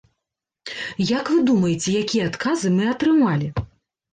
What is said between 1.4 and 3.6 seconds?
думаеце, якія адказы мы атрымалі?